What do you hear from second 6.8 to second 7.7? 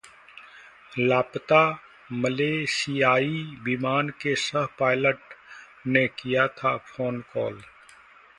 phone call